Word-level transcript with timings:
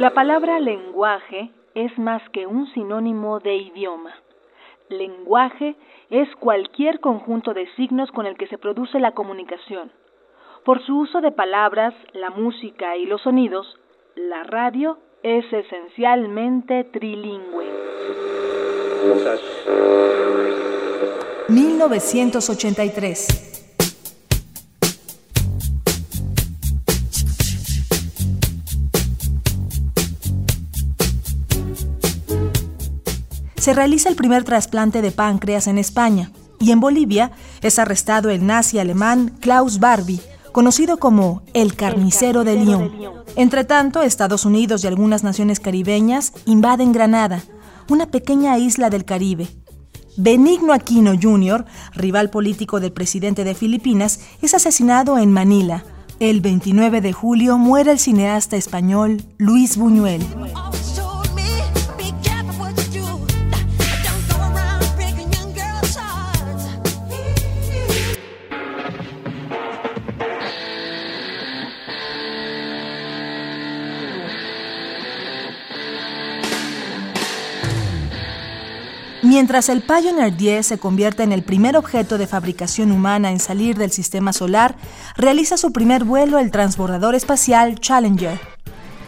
La 0.00 0.14
palabra 0.14 0.58
lenguaje 0.60 1.50
es 1.74 1.98
más 1.98 2.22
que 2.30 2.46
un 2.46 2.66
sinónimo 2.72 3.38
de 3.38 3.56
idioma. 3.56 4.14
Lenguaje 4.88 5.76
es 6.08 6.26
cualquier 6.36 7.00
conjunto 7.00 7.52
de 7.52 7.68
signos 7.76 8.10
con 8.10 8.24
el 8.24 8.38
que 8.38 8.46
se 8.46 8.56
produce 8.56 8.98
la 8.98 9.12
comunicación. 9.12 9.92
Por 10.64 10.82
su 10.86 11.00
uso 11.00 11.20
de 11.20 11.32
palabras, 11.32 11.92
la 12.14 12.30
música 12.30 12.96
y 12.96 13.04
los 13.04 13.20
sonidos, 13.20 13.78
la 14.16 14.42
radio 14.44 14.96
es 15.22 15.44
esencialmente 15.52 16.84
trilingüe. 16.84 17.66
1983 21.48 23.50
se 33.60 33.74
realiza 33.74 34.08
el 34.08 34.16
primer 34.16 34.42
trasplante 34.42 35.02
de 35.02 35.12
páncreas 35.12 35.66
en 35.66 35.76
España 35.76 36.32
y 36.58 36.72
en 36.72 36.80
Bolivia 36.80 37.30
es 37.60 37.78
arrestado 37.78 38.30
el 38.30 38.46
nazi 38.46 38.78
alemán 38.78 39.36
Klaus 39.38 39.78
Barbie, 39.78 40.22
conocido 40.52 40.96
como 40.96 41.42
el 41.52 41.74
carnicero 41.76 42.42
de 42.42 42.56
Lyon. 42.56 42.90
Entre 43.36 43.64
tanto, 43.64 44.02
Estados 44.02 44.46
Unidos 44.46 44.82
y 44.82 44.86
algunas 44.86 45.22
naciones 45.22 45.60
caribeñas 45.60 46.32
invaden 46.46 46.92
Granada, 46.92 47.42
una 47.90 48.06
pequeña 48.06 48.56
isla 48.56 48.88
del 48.88 49.04
Caribe. 49.04 49.48
Benigno 50.16 50.72
Aquino 50.72 51.12
Jr., 51.20 51.66
rival 51.94 52.30
político 52.30 52.80
del 52.80 52.92
presidente 52.92 53.44
de 53.44 53.54
Filipinas, 53.54 54.20
es 54.40 54.54
asesinado 54.54 55.18
en 55.18 55.32
Manila. 55.32 55.84
El 56.18 56.40
29 56.40 57.02
de 57.02 57.12
julio 57.12 57.58
muere 57.58 57.92
el 57.92 57.98
cineasta 57.98 58.56
español 58.56 59.22
Luis 59.38 59.76
Buñuel. 59.76 60.22
Mientras 79.30 79.68
el 79.68 79.82
Pioneer 79.82 80.36
10 80.36 80.66
se 80.66 80.78
convierte 80.78 81.22
en 81.22 81.30
el 81.30 81.44
primer 81.44 81.76
objeto 81.76 82.18
de 82.18 82.26
fabricación 82.26 82.90
humana 82.90 83.30
en 83.30 83.38
salir 83.38 83.78
del 83.78 83.92
sistema 83.92 84.32
solar, 84.32 84.74
realiza 85.16 85.56
su 85.56 85.70
primer 85.70 86.02
vuelo 86.02 86.40
el 86.40 86.50
transbordador 86.50 87.14
espacial 87.14 87.78
Challenger. 87.78 88.40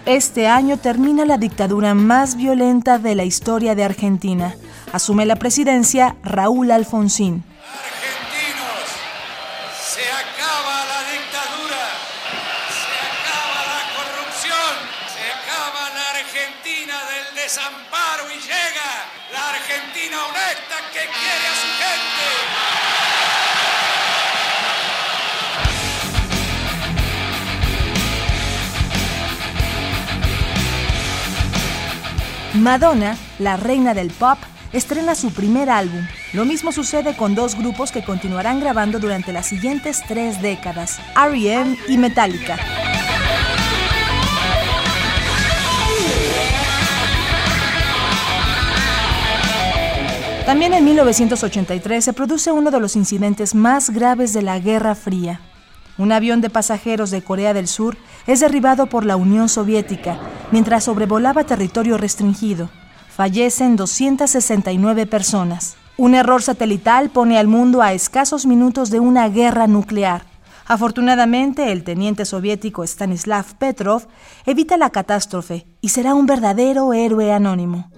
Este 0.07 0.47
año 0.47 0.77
termina 0.77 1.25
la 1.25 1.39
dictadura 1.39 1.95
más 1.95 2.37
violenta 2.37 3.01
de 3.01 3.17
la 3.17 3.25
historia 3.25 3.75
de 3.75 3.83
Argentina. 3.83 4.55
Asume 4.93 5.27
la 5.27 5.35
presidencia 5.35 6.15
Raúl 6.23 6.71
Alfonsín. 6.71 7.43
Desamparo 17.43 18.31
y 18.31 18.35
llega 18.39 18.91
la 19.33 19.49
Argentina 19.51 20.17
honesta 20.27 20.77
que 20.93 21.01
quiere 21.01 21.47
a 21.49 21.55
su 21.61 21.67
gente. 21.83 22.27
Madonna, 32.55 33.17
la 33.41 33.57
reina 33.57 33.95
del 33.95 34.11
pop, 34.11 34.39
estrena 34.73 35.17
su 35.17 35.33
primer 35.33 35.69
álbum. 35.69 36.07
Lo 36.35 36.45
mismo 36.45 36.71
sucede 36.71 37.17
con 37.17 37.35
dos 37.35 37.57
grupos 37.57 37.91
que 37.91 38.05
continuarán 38.05 38.61
grabando 38.61 39.01
durante 39.01 39.33
las 39.33 39.47
siguientes 39.47 40.03
tres 40.07 40.41
décadas, 40.41 41.01
R.E.M. 41.17 41.77
y 41.89 41.99
Metallica. 41.99 42.92
También 50.47 50.75
en 50.75 50.85
1983 50.85 52.05
se 52.05 52.13
produce 52.13 52.51
uno 52.51 52.73
de 52.73 52.81
los 52.81 52.97
incidentes 52.97 53.55
más 53.55 53.91
graves 53.91 54.33
de 54.33 54.43
la 54.43 54.59
Guerra 54.59 54.97
Fría. 54.97 55.41
Un 55.99 56.11
avión 56.11 56.41
de 56.41 56.51
pasajeros 56.51 57.13
de 57.13 57.23
Corea 57.23 57.55
del 57.55 57.69
Sur 57.69 57.97
es 58.27 58.41
derribado 58.41 58.87
por 58.87 59.05
la 59.05 59.15
Unión 59.17 59.49
Soviética 59.49 60.19
mientras 60.51 60.85
sobrevolaba 60.85 61.45
territorio 61.45 61.97
restringido. 61.97 62.71
Fallecen 63.09 63.77
269 63.77 65.07
personas. 65.07 65.77
Un 65.97 66.15
error 66.15 66.43
satelital 66.43 67.11
pone 67.11 67.39
al 67.39 67.47
mundo 67.47 67.81
a 67.81 67.93
escasos 67.93 68.45
minutos 68.45 68.91
de 68.91 68.99
una 68.99 69.29
guerra 69.29 69.69
nuclear. 69.69 70.25
Afortunadamente, 70.67 71.71
el 71.71 71.85
teniente 71.85 72.25
soviético 72.25 72.83
Stanislav 72.83 73.45
Petrov 73.59 74.09
evita 74.45 74.77
la 74.77 74.91
catástrofe 74.91 75.67
y 75.81 75.91
será 75.91 76.15
un 76.15 76.27
verdadero 76.27 76.93
héroe 76.95 77.33
anónimo. 77.33 77.91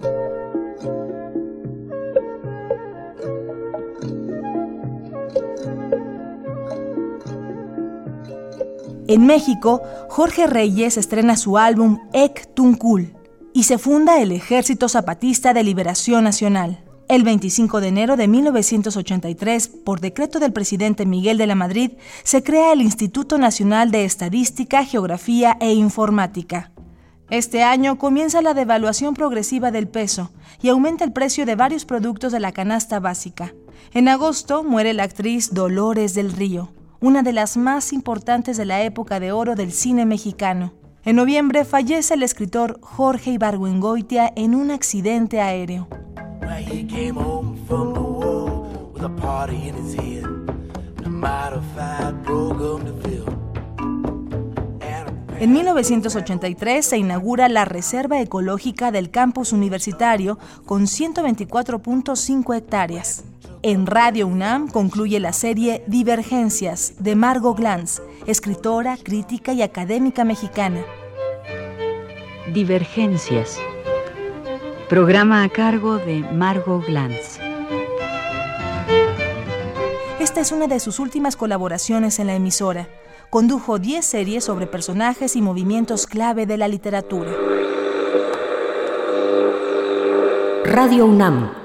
En 9.07 9.27
México, 9.27 9.83
Jorge 10.09 10.47
Reyes 10.47 10.97
estrena 10.97 11.37
su 11.37 11.59
álbum 11.59 11.99
Ek 12.11 12.51
Tunkul 12.55 13.13
y 13.53 13.63
se 13.63 13.77
funda 13.77 14.19
el 14.19 14.31
Ejército 14.31 14.89
Zapatista 14.89 15.53
de 15.53 15.63
Liberación 15.63 16.23
Nacional. 16.23 16.83
El 17.07 17.23
25 17.23 17.81
de 17.81 17.89
enero 17.89 18.17
de 18.17 18.27
1983, 18.27 19.67
por 19.67 19.99
decreto 19.99 20.39
del 20.39 20.53
presidente 20.53 21.05
Miguel 21.05 21.37
de 21.37 21.45
la 21.45 21.53
Madrid, 21.53 21.91
se 22.23 22.41
crea 22.41 22.73
el 22.73 22.81
Instituto 22.81 23.37
Nacional 23.37 23.91
de 23.91 24.05
Estadística, 24.05 24.83
Geografía 24.83 25.55
e 25.59 25.71
Informática. 25.73 26.71
Este 27.29 27.61
año 27.61 27.99
comienza 27.99 28.41
la 28.41 28.55
devaluación 28.55 29.13
progresiva 29.13 29.69
del 29.69 29.87
peso 29.87 30.31
y 30.63 30.69
aumenta 30.69 31.03
el 31.03 31.13
precio 31.13 31.45
de 31.45 31.55
varios 31.55 31.85
productos 31.85 32.31
de 32.31 32.39
la 32.39 32.53
canasta 32.53 32.99
básica. 32.99 33.53
En 33.93 34.07
agosto 34.07 34.63
muere 34.63 34.93
la 34.93 35.03
actriz 35.03 35.53
Dolores 35.53 36.15
del 36.15 36.31
Río 36.31 36.71
una 36.99 37.23
de 37.23 37.33
las 37.33 37.57
más 37.57 37.93
importantes 37.93 38.57
de 38.57 38.65
la 38.65 38.83
época 38.83 39.19
de 39.19 39.31
oro 39.31 39.55
del 39.55 39.71
cine 39.71 40.05
mexicano. 40.05 40.73
En 41.03 41.17
noviembre 41.17 41.65
fallece 41.65 42.15
el 42.15 42.23
escritor 42.23 42.79
Jorge 42.81 43.31
Ibargüengoitia 43.31 44.33
en 44.35 44.55
un 44.55 44.71
accidente 44.71 45.39
aéreo. 45.39 45.87
En 55.37 55.51
1983 55.51 56.85
se 56.85 56.97
inaugura 56.97 57.49
la 57.49 57.65
Reserva 57.65 58.21
Ecológica 58.21 58.91
del 58.91 59.11
Campus 59.11 59.51
Universitario 59.51 60.39
con 60.65 60.83
124.5 60.83 62.55
hectáreas. 62.55 63.25
En 63.67 63.87
Radio 63.87 64.27
UNAM 64.27 64.67
concluye 64.67 65.19
la 65.19 65.33
serie 65.33 65.83
Divergencias 65.87 66.93
de 66.99 67.15
Margot 67.15 67.57
Glantz, 67.57 67.99
escritora, 68.27 68.95
crítica 68.95 69.53
y 69.53 69.63
académica 69.63 70.23
mexicana. 70.23 70.85
Divergencias. 72.53 73.57
Programa 74.87 75.41
a 75.41 75.49
cargo 75.49 75.97
de 75.97 76.19
Margot 76.31 76.85
Glantz. 76.85 77.39
Esta 80.19 80.41
es 80.41 80.51
una 80.51 80.67
de 80.67 80.79
sus 80.79 80.99
últimas 80.99 81.35
colaboraciones 81.35 82.19
en 82.19 82.27
la 82.27 82.35
emisora. 82.35 82.87
Condujo 83.31 83.79
10 83.79 84.05
series 84.05 84.43
sobre 84.43 84.67
personajes 84.67 85.35
y 85.35 85.41
movimientos 85.41 86.05
clave 86.05 86.45
de 86.45 86.57
la 86.59 86.67
literatura. 86.67 87.31
Radio 90.65 91.07
UNAM 91.07 91.64